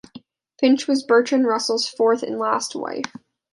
Finch 0.59 0.87
was 0.87 1.03
Bertrand 1.03 1.45
Russell's 1.45 1.85
fourth 1.87 2.23
and 2.23 2.39
last 2.39 2.73
wife. 2.75 3.13